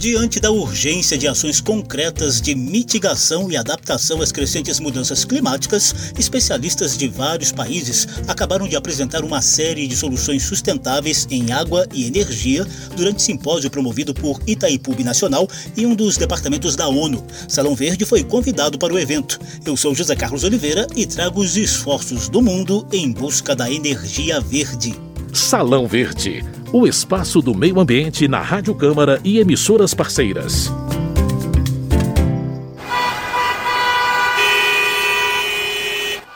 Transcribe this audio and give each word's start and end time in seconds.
Diante 0.00 0.40
da 0.40 0.50
urgência 0.50 1.18
de 1.18 1.28
ações 1.28 1.60
concretas 1.60 2.40
de 2.40 2.54
mitigação 2.54 3.52
e 3.52 3.56
adaptação 3.58 4.22
às 4.22 4.32
crescentes 4.32 4.80
mudanças 4.80 5.26
climáticas, 5.26 5.94
especialistas 6.18 6.96
de 6.96 7.06
vários 7.06 7.52
países 7.52 8.08
acabaram 8.26 8.66
de 8.66 8.76
apresentar 8.76 9.22
uma 9.22 9.42
série 9.42 9.86
de 9.86 9.94
soluções 9.94 10.42
sustentáveis 10.42 11.28
em 11.30 11.52
água 11.52 11.86
e 11.92 12.06
energia 12.06 12.66
durante 12.96 13.22
simpósio 13.22 13.70
promovido 13.70 14.14
por 14.14 14.40
Itaipu 14.46 14.96
Nacional 15.04 15.46
e 15.76 15.84
um 15.84 15.94
dos 15.94 16.16
departamentos 16.16 16.74
da 16.74 16.88
ONU. 16.88 17.22
Salão 17.46 17.74
Verde 17.74 18.06
foi 18.06 18.24
convidado 18.24 18.78
para 18.78 18.94
o 18.94 18.98
evento. 18.98 19.38
Eu 19.66 19.76
sou 19.76 19.94
José 19.94 20.16
Carlos 20.16 20.44
Oliveira 20.44 20.86
e 20.96 21.04
trago 21.04 21.42
os 21.42 21.58
esforços 21.58 22.26
do 22.30 22.40
mundo 22.40 22.88
em 22.90 23.12
busca 23.12 23.54
da 23.54 23.70
energia 23.70 24.40
verde. 24.40 25.09
Salão 25.38 25.86
Verde 25.86 26.44
o 26.72 26.86
espaço 26.86 27.42
do 27.42 27.52
meio 27.52 27.80
ambiente 27.80 28.28
na 28.28 28.40
Rádio 28.40 28.74
Câmara 28.74 29.20
e 29.24 29.40
emissoras 29.40 29.92
parceiras. 29.92 30.70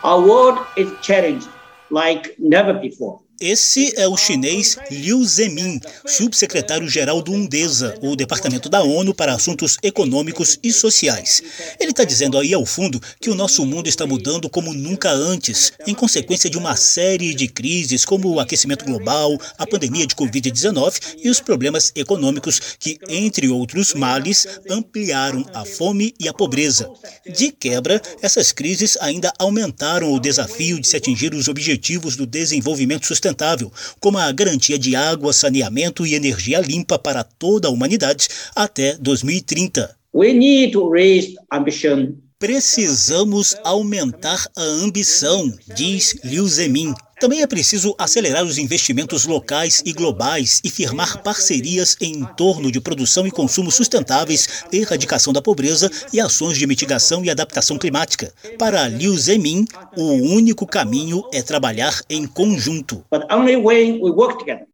Our 0.02 0.26
world 0.26 0.60
is 0.76 0.88
challenged 1.02 1.48
like 1.90 2.34
never 2.38 2.74
before. 2.74 3.23
Esse 3.40 3.92
é 3.96 4.06
o 4.06 4.16
chinês 4.16 4.78
Liu 4.90 5.24
Zemin, 5.24 5.80
subsecretário-geral 6.06 7.20
do 7.20 7.32
UNDESA, 7.32 7.98
o 8.00 8.14
Departamento 8.14 8.68
da 8.68 8.82
ONU 8.82 9.12
para 9.12 9.34
Assuntos 9.34 9.76
Econômicos 9.82 10.58
e 10.62 10.72
Sociais. 10.72 11.42
Ele 11.80 11.90
está 11.90 12.04
dizendo 12.04 12.38
aí 12.38 12.54
ao 12.54 12.64
fundo 12.64 13.02
que 13.20 13.28
o 13.28 13.34
nosso 13.34 13.66
mundo 13.66 13.88
está 13.88 14.06
mudando 14.06 14.48
como 14.48 14.72
nunca 14.72 15.10
antes, 15.10 15.72
em 15.84 15.94
consequência 15.94 16.48
de 16.48 16.56
uma 16.56 16.76
série 16.76 17.34
de 17.34 17.48
crises 17.48 18.04
como 18.04 18.28
o 18.28 18.38
aquecimento 18.38 18.84
global, 18.84 19.36
a 19.58 19.66
pandemia 19.66 20.06
de 20.06 20.14
Covid-19 20.14 21.16
e 21.22 21.28
os 21.28 21.40
problemas 21.40 21.90
econômicos 21.96 22.60
que, 22.78 22.98
entre 23.08 23.48
outros 23.48 23.94
males, 23.94 24.46
ampliaram 24.70 25.44
a 25.52 25.64
fome 25.64 26.14
e 26.20 26.28
a 26.28 26.32
pobreza. 26.32 26.88
De 27.26 27.50
quebra, 27.50 28.00
essas 28.22 28.52
crises 28.52 28.96
ainda 29.00 29.32
aumentaram 29.38 30.12
o 30.12 30.20
desafio 30.20 30.80
de 30.80 30.86
se 30.86 30.96
atingir 30.96 31.34
os 31.34 31.48
objetivos 31.48 32.14
do 32.16 32.26
desenvolvimento 32.26 33.06
sustentável 33.06 33.33
sustentável, 33.34 33.72
como 34.00 34.18
a 34.18 34.30
garantia 34.32 34.78
de 34.78 34.94
água, 34.94 35.32
saneamento 35.32 36.06
e 36.06 36.14
energia 36.14 36.60
limpa 36.60 36.98
para 36.98 37.24
toda 37.24 37.68
a 37.68 37.70
humanidade 37.70 38.28
até 38.54 38.96
2030. 38.96 39.96
We 40.14 40.32
need 40.32 40.72
to 40.72 40.88
raise 40.88 41.34
ambition 41.52 42.14
Precisamos 42.38 43.56
aumentar 43.64 44.44
a 44.54 44.62
ambição, 44.62 45.50
diz 45.74 46.14
Liu 46.22 46.46
Zemin. 46.46 46.92
Também 47.24 47.40
é 47.40 47.46
preciso 47.46 47.94
acelerar 47.96 48.44
os 48.44 48.58
investimentos 48.58 49.24
locais 49.24 49.82
e 49.86 49.94
globais 49.94 50.60
e 50.62 50.68
firmar 50.68 51.22
parcerias 51.22 51.96
em 51.98 52.22
torno 52.36 52.70
de 52.70 52.82
produção 52.82 53.26
e 53.26 53.30
consumo 53.30 53.70
sustentáveis, 53.70 54.66
erradicação 54.70 55.32
da 55.32 55.40
pobreza 55.40 55.90
e 56.12 56.20
ações 56.20 56.58
de 56.58 56.66
mitigação 56.66 57.24
e 57.24 57.30
adaptação 57.30 57.78
climática. 57.78 58.30
Para 58.58 58.86
Liu 58.88 59.16
Zemin, 59.16 59.64
o 59.96 60.34
único 60.34 60.66
caminho 60.66 61.24
é 61.32 61.40
trabalhar 61.40 61.98
em 62.10 62.26
conjunto. 62.26 63.02
But 63.10 63.22
only 63.32 63.56
when 63.56 64.02
we 64.02 64.10
work 64.10 64.38
together. 64.38 64.66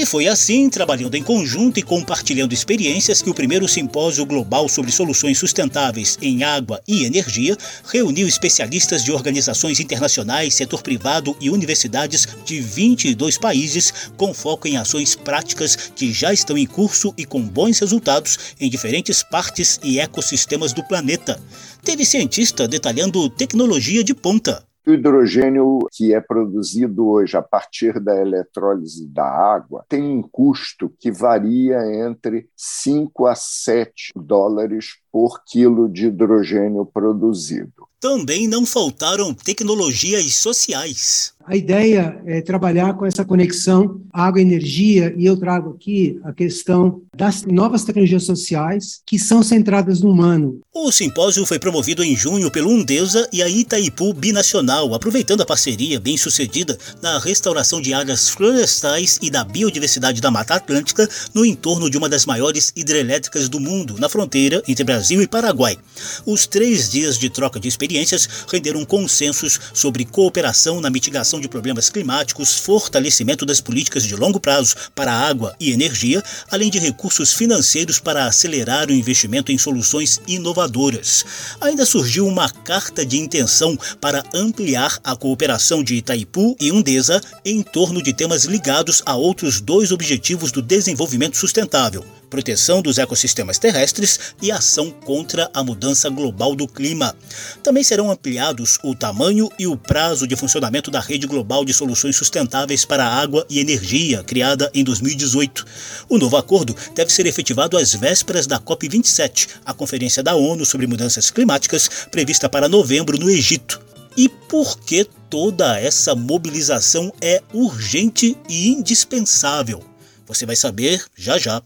E 0.00 0.06
foi 0.06 0.26
assim, 0.26 0.70
trabalhando 0.70 1.14
em 1.14 1.22
conjunto 1.22 1.78
e 1.78 1.82
compartilhando 1.82 2.54
experiências, 2.54 3.20
que 3.20 3.28
o 3.28 3.34
primeiro 3.34 3.68
simpósio 3.68 4.24
global 4.24 4.66
sobre 4.66 4.90
soluções 4.90 5.36
sustentáveis 5.36 6.16
em 6.22 6.42
água 6.42 6.80
e 6.88 7.04
energia 7.04 7.54
reuniu 7.84 8.26
especialistas 8.26 9.04
de 9.04 9.12
organizações 9.12 9.78
internacionais, 9.78 10.54
setor 10.54 10.82
privado 10.82 11.36
e 11.38 11.50
universidades 11.50 12.26
de 12.46 12.62
22 12.62 13.36
países, 13.36 13.92
com 14.16 14.32
foco 14.32 14.66
em 14.66 14.78
ações 14.78 15.14
práticas 15.14 15.76
que 15.94 16.14
já 16.14 16.32
estão 16.32 16.56
em 16.56 16.64
curso 16.64 17.12
e 17.14 17.26
com 17.26 17.42
bons 17.42 17.78
resultados 17.78 18.38
em 18.58 18.70
diferentes 18.70 19.22
partes 19.22 19.78
e 19.84 20.00
ecossistemas 20.00 20.72
do 20.72 20.82
planeta. 20.82 21.38
Teve 21.84 22.06
cientista 22.06 22.66
detalhando 22.66 23.28
tecnologia 23.28 24.02
de 24.02 24.14
ponta. 24.14 24.69
O 24.86 24.92
hidrogênio 24.92 25.78
que 25.92 26.14
é 26.14 26.20
produzido 26.20 27.06
hoje 27.06 27.36
a 27.36 27.42
partir 27.42 28.00
da 28.00 28.18
eletrólise 28.18 29.06
da 29.06 29.24
água 29.24 29.84
tem 29.88 30.02
um 30.02 30.22
custo 30.22 30.90
que 30.98 31.12
varia 31.12 31.78
entre 31.94 32.48
5 32.56 33.26
a 33.26 33.34
7 33.34 34.12
dólares 34.16 34.96
por 35.12 35.42
quilo 35.44 35.88
de 35.88 36.06
hidrogênio 36.06 36.86
produzido. 36.86 37.88
Também 38.00 38.48
não 38.48 38.64
faltaram 38.64 39.34
tecnologias 39.34 40.36
sociais. 40.36 41.34
A 41.50 41.56
ideia 41.56 42.22
é 42.26 42.40
trabalhar 42.40 42.94
com 42.94 43.04
essa 43.04 43.24
conexão 43.24 44.00
água 44.12 44.40
e 44.40 44.44
energia, 44.44 45.12
e 45.16 45.26
eu 45.26 45.36
trago 45.36 45.70
aqui 45.70 46.16
a 46.22 46.32
questão 46.32 47.02
das 47.16 47.44
novas 47.44 47.82
tecnologias 47.82 48.22
sociais 48.22 49.00
que 49.04 49.18
são 49.18 49.42
centradas 49.42 50.00
no 50.00 50.10
humano. 50.10 50.60
O 50.72 50.92
simpósio 50.92 51.44
foi 51.44 51.58
promovido 51.58 52.04
em 52.04 52.14
junho 52.14 52.52
pelo 52.52 52.70
Undesa 52.70 53.28
e 53.32 53.42
a 53.42 53.48
Itaipu 53.48 54.14
Binacional, 54.14 54.94
aproveitando 54.94 55.40
a 55.40 55.46
parceria 55.46 55.98
bem 55.98 56.16
sucedida 56.16 56.78
na 57.02 57.18
restauração 57.18 57.80
de 57.80 57.92
áreas 57.92 58.28
florestais 58.28 59.18
e 59.20 59.28
da 59.28 59.42
biodiversidade 59.42 60.20
da 60.20 60.30
Mata 60.30 60.54
Atlântica 60.54 61.08
no 61.34 61.44
entorno 61.44 61.90
de 61.90 61.98
uma 61.98 62.08
das 62.08 62.26
maiores 62.26 62.72
hidrelétricas 62.76 63.48
do 63.48 63.58
mundo, 63.58 63.96
na 63.98 64.08
fronteira 64.08 64.62
entre 64.68 64.84
Brasil 64.84 65.20
e 65.20 65.26
Paraguai. 65.26 65.76
Os 66.24 66.46
três 66.46 66.90
dias 66.90 67.18
de 67.18 67.28
troca 67.28 67.58
de 67.58 67.66
experiências 67.66 68.28
renderam 68.48 68.84
consensos 68.84 69.58
sobre 69.74 70.04
cooperação 70.04 70.80
na 70.80 70.90
mitigação 70.90 71.39
de 71.40 71.48
problemas 71.48 71.88
climáticos, 71.88 72.54
fortalecimento 72.54 73.46
das 73.46 73.60
políticas 73.60 74.04
de 74.04 74.14
longo 74.14 74.38
prazo 74.38 74.74
para 74.94 75.12
água 75.12 75.54
e 75.58 75.72
energia, 75.72 76.22
além 76.50 76.70
de 76.70 76.78
recursos 76.78 77.32
financeiros 77.32 77.98
para 77.98 78.26
acelerar 78.26 78.88
o 78.88 78.92
investimento 78.92 79.50
em 79.50 79.58
soluções 79.58 80.20
inovadoras. 80.26 81.24
Ainda 81.60 81.86
surgiu 81.86 82.26
uma 82.26 82.48
carta 82.48 83.04
de 83.04 83.18
intenção 83.18 83.76
para 84.00 84.22
ampliar 84.34 84.98
a 85.02 85.16
cooperação 85.16 85.82
de 85.82 85.96
Itaipu 85.96 86.56
e 86.60 86.70
Undesa 86.70 87.20
em 87.44 87.62
torno 87.62 88.02
de 88.02 88.12
temas 88.12 88.44
ligados 88.44 89.02
a 89.06 89.16
outros 89.16 89.60
dois 89.60 89.90
objetivos 89.92 90.52
do 90.52 90.62
desenvolvimento 90.62 91.36
sustentável 91.36 92.04
proteção 92.30 92.80
dos 92.80 92.96
ecossistemas 92.96 93.58
terrestres 93.58 94.18
e 94.40 94.52
ação 94.52 94.90
contra 94.90 95.50
a 95.52 95.62
mudança 95.64 96.08
global 96.08 96.54
do 96.54 96.68
clima. 96.68 97.14
Também 97.62 97.82
serão 97.82 98.10
ampliados 98.10 98.78
o 98.84 98.94
tamanho 98.94 99.50
e 99.58 99.66
o 99.66 99.76
prazo 99.76 100.26
de 100.26 100.36
funcionamento 100.36 100.90
da 100.90 101.00
Rede 101.00 101.26
Global 101.26 101.64
de 101.64 101.74
Soluções 101.74 102.16
Sustentáveis 102.16 102.84
para 102.84 103.04
Água 103.04 103.44
e 103.50 103.58
Energia, 103.58 104.22
criada 104.22 104.70
em 104.72 104.84
2018. 104.84 105.66
O 106.08 106.16
novo 106.16 106.36
acordo 106.36 106.74
deve 106.94 107.12
ser 107.12 107.26
efetivado 107.26 107.76
às 107.76 107.92
vésperas 107.92 108.46
da 108.46 108.60
COP27, 108.60 109.48
a 109.66 109.74
Conferência 109.74 110.22
da 110.22 110.36
ONU 110.36 110.64
sobre 110.64 110.86
Mudanças 110.86 111.30
Climáticas, 111.30 111.90
prevista 112.10 112.48
para 112.48 112.68
novembro 112.68 113.18
no 113.18 113.28
Egito. 113.28 113.80
E 114.16 114.28
por 114.28 114.78
que 114.80 115.04
toda 115.28 115.78
essa 115.78 116.14
mobilização 116.14 117.12
é 117.20 117.42
urgente 117.52 118.36
e 118.48 118.68
indispensável? 118.68 119.82
Você 120.26 120.46
vai 120.46 120.56
saber 120.56 121.04
já 121.16 121.38
já. 121.38 121.62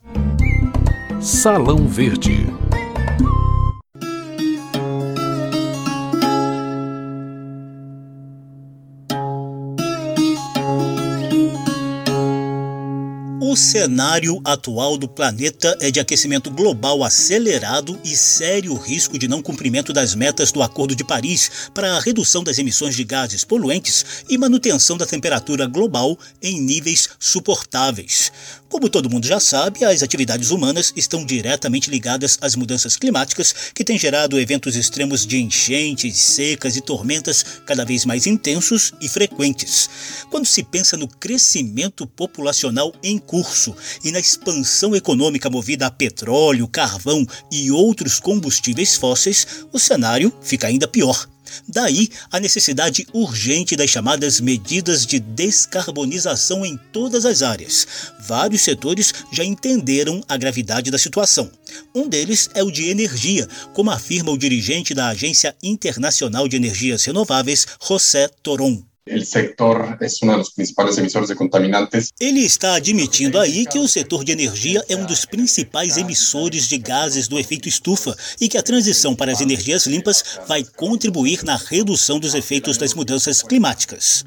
Salão 1.25 1.89
Verde. 1.89 2.47
O 13.41 13.57
cenário 13.57 14.41
atual 14.45 14.99
do 14.99 15.09
planeta 15.09 15.79
é 15.81 15.89
de 15.89 16.01
aquecimento 16.01 16.51
global 16.51 17.05
acelerado 17.05 17.97
e 18.05 18.17
sério 18.17 18.75
risco 18.75 19.17
de 19.17 19.29
não 19.29 19.41
cumprimento 19.41 19.93
das 19.93 20.13
metas 20.13 20.51
do 20.51 20.61
Acordo 20.61 20.95
de 20.95 21.05
Paris 21.05 21.71
para 21.73 21.95
a 21.95 22.01
redução 22.01 22.43
das 22.43 22.59
emissões 22.59 22.97
de 22.97 23.05
gases 23.05 23.45
poluentes 23.45 24.25
e 24.29 24.37
manutenção 24.37 24.97
da 24.97 25.07
temperatura 25.07 25.67
global 25.67 26.19
em 26.43 26.61
níveis 26.61 27.09
suportáveis. 27.17 28.33
Como 28.75 28.91
todo 28.91 29.09
mundo 29.09 29.25
já 29.25 29.39
sabe, 29.39 29.85
as 29.85 30.03
atividades 30.03 30.51
humanas 30.51 30.93
estão 30.97 31.25
diretamente 31.25 31.89
ligadas 31.89 32.37
às 32.41 32.57
mudanças 32.57 32.97
climáticas 32.97 33.55
que 33.73 33.85
têm 33.85 33.97
gerado 33.97 34.37
eventos 34.37 34.75
extremos 34.75 35.25
de 35.25 35.41
enchentes, 35.41 36.19
secas 36.19 36.75
e 36.75 36.81
tormentas 36.81 37.45
cada 37.65 37.85
vez 37.85 38.05
mais 38.05 38.27
intensos 38.27 38.93
e 39.01 39.09
frequentes. 39.09 39.89
Quando 40.29 40.47
se 40.47 40.65
pensa 40.65 40.97
no 40.97 41.07
crescimento 41.07 42.05
populacional 42.05 42.93
em 43.01 43.17
curso, 43.17 43.77
e 44.03 44.11
na 44.11 44.19
expansão 44.19 44.93
econômica 44.97 45.49
movida 45.49 45.87
a 45.87 45.91
petróleo, 45.91 46.67
carvão 46.67 47.25
e 47.53 47.71
outros 47.71 48.19
combustíveis 48.19 48.97
fósseis, 48.97 49.47
o 49.73 49.79
cenário 49.79 50.37
fica 50.43 50.67
ainda 50.67 50.89
pior. 50.89 51.29
Daí 51.69 52.09
a 52.31 52.41
necessidade 52.41 53.07
urgente 53.13 53.77
das 53.77 53.91
chamadas 53.91 54.41
medidas 54.41 55.07
de 55.07 55.19
descarbonização 55.19 56.65
em 56.65 56.79
todas 56.93 57.25
as 57.25 57.43
áreas. 57.43 57.87
Vários 58.27 58.63
setores 58.63 59.13
já 59.33 59.45
entenderam 59.45 60.23
a 60.29 60.37
gravidade 60.37 60.91
da 60.91 60.99
situação. 60.99 61.51
Um 61.95 62.09
deles 62.09 62.49
é 62.55 62.63
o 62.63 62.71
de 62.71 62.89
energia, 62.89 63.49
como 63.73 63.91
afirma 63.91 64.31
o 64.31 64.39
dirigente 64.39 64.95
da 64.95 65.09
Agência 65.09 65.55
Internacional 65.63 66.49
de 66.49 66.57
Energias 66.57 67.05
Renováveis, 67.05 67.67
José 67.87 68.29
Toron. 68.43 68.94
De 69.07 69.23
contaminantes. 71.35 72.11
Ele 72.19 72.41
está 72.41 72.77
admitindo 72.77 73.39
aí 73.39 73.67
que 73.67 73.79
o 73.79 73.87
setor 73.87 74.25
de 74.25 74.33
energia 74.33 74.83
é 74.89 74.97
um 74.97 75.05
dos 75.05 75.27
principais 75.27 75.99
emissores 75.99 76.67
de 76.69 76.79
gases 76.79 77.29
do 77.29 77.39
efeito 77.39 77.69
estufa 77.69 78.17
e 78.41 78.49
que 78.49 78.57
a 78.57 78.63
transição 78.63 79.15
para 79.15 79.31
as 79.31 79.43
energias 79.43 79.87
limpas 79.87 80.41
vai 80.49 80.65
contribuir 80.65 81.45
na 81.45 81.57
redução 81.57 82.19
dos 82.19 82.35
efeitos 82.35 82.79
das 82.79 82.95
mudanças 82.95 83.43
climáticas. 83.43 84.25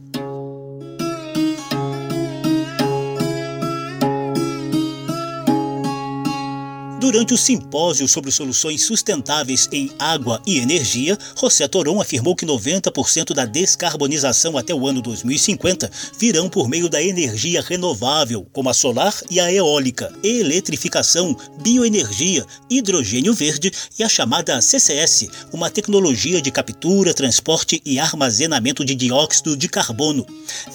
Durante 7.07 7.33
o 7.33 7.37
simpósio 7.37 8.05
sobre 8.05 8.33
soluções 8.33 8.83
sustentáveis 8.83 9.69
em 9.71 9.89
água 9.97 10.41
e 10.45 10.57
energia, 10.57 11.17
José 11.39 11.65
Toron 11.65 12.01
afirmou 12.01 12.35
que 12.35 12.45
90% 12.45 13.33
da 13.33 13.45
descarbonização 13.45 14.57
até 14.57 14.75
o 14.75 14.85
ano 14.85 15.01
2050 15.01 15.89
virão 16.19 16.49
por 16.49 16.67
meio 16.67 16.89
da 16.89 17.01
energia 17.01 17.61
renovável, 17.61 18.45
como 18.51 18.67
a 18.67 18.73
solar 18.73 19.13
e 19.31 19.39
a 19.39 19.49
eólica, 19.49 20.11
eletrificação, 20.21 21.33
bioenergia, 21.61 22.45
hidrogênio 22.69 23.33
verde 23.33 23.71
e 23.97 24.03
a 24.03 24.09
chamada 24.09 24.61
CCS, 24.61 25.29
uma 25.53 25.69
tecnologia 25.69 26.41
de 26.41 26.51
captura, 26.51 27.13
transporte 27.13 27.81
e 27.85 27.99
armazenamento 27.99 28.83
de 28.83 28.93
dióxido 28.93 29.55
de 29.55 29.69
carbono. 29.69 30.25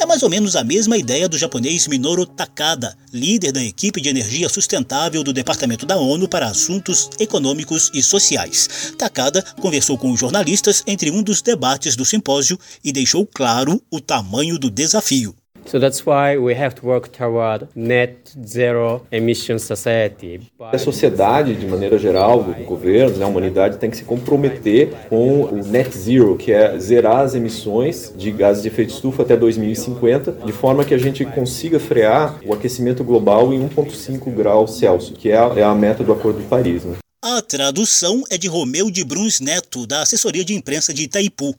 É 0.01 0.07
mais 0.07 0.23
ou 0.23 0.31
menos 0.31 0.57
a 0.57 0.65
mesma 0.65 0.97
ideia 0.97 1.29
do 1.29 1.37
japonês 1.37 1.87
Minoru 1.87 2.25
Takada, 2.25 2.97
líder 3.13 3.53
da 3.53 3.63
equipe 3.63 4.01
de 4.01 4.09
energia 4.09 4.49
sustentável 4.49 5.23
do 5.23 5.35
Departamento 5.35 5.85
da 5.85 5.99
ONU 5.99 6.22
para 6.29 6.47
Assuntos 6.47 7.11
Econômicos 7.19 7.91
e 7.93 8.03
Sociais. 8.03 8.95
Takada 8.99 9.43
conversou 9.61 9.99
com 9.99 10.11
os 10.13 10.21
jornalistas 10.21 10.83
entre 10.87 11.11
um 11.11 11.23
dos 11.23 11.43
debates 11.43 11.97
do 11.97 12.05
simpósio 12.05 12.59
e 12.85 12.93
deixou 12.93 13.27
claro 13.27 13.83
o 13.91 14.01
tamanho 14.01 14.59
do 14.59 14.71
desafio. 14.71 15.35
So 15.67 15.79
that's 15.79 16.05
why 16.05 16.37
we 16.37 16.55
have 16.55 16.75
to 16.77 16.87
work 16.87 17.09
toward 17.11 17.69
net 17.75 18.33
zero 18.47 19.07
emission 19.11 19.59
society. 19.59 20.41
A 20.61 20.79
sociedade, 20.79 21.55
de 21.55 21.67
maneira 21.67 21.99
geral, 21.99 22.41
o 22.41 22.65
governo, 22.65 23.17
né, 23.17 23.25
a 23.25 23.29
humanidade 23.29 23.79
tem 23.79 23.91
que 23.91 23.97
se 23.97 24.05
comprometer 24.05 24.91
com 25.09 25.45
o 25.45 25.65
net 25.65 25.97
zero, 25.97 26.37
que 26.37 26.53
é 26.53 26.79
zerar 26.79 27.21
as 27.21 27.35
emissões 27.35 28.13
de 28.17 28.31
gases 28.31 28.63
de 28.63 28.69
efeito 28.69 28.91
estufa 28.91 29.23
até 29.23 29.37
2050, 29.37 30.33
de 30.45 30.53
forma 30.53 30.85
que 30.85 30.95
a 30.95 30.99
gente 30.99 31.25
consiga 31.25 31.79
frear 31.79 32.39
o 32.45 32.53
aquecimento 32.53 33.03
global 33.05 33.53
em 33.53 33.69
1,5 33.69 34.35
graus 34.35 34.79
Celsius, 34.79 35.17
que 35.19 35.31
é 35.31 35.37
a, 35.37 35.53
é 35.57 35.63
a 35.63 35.75
meta 35.75 36.03
do 36.03 36.13
Acordo 36.13 36.41
de 36.41 36.47
Paris. 36.47 36.85
Né? 36.85 36.97
A 37.25 37.41
tradução 37.41 38.25
é 38.31 38.37
de 38.37 38.49
Romeu 38.49 38.91
de 38.91 39.05
Bruns 39.05 39.39
Neto, 39.39 39.87
da 39.87 40.03
assessoria 40.03 40.45
de 40.45 40.55
imprensa 40.55 40.93
de 40.93 41.05
Itaipu. 41.05 41.55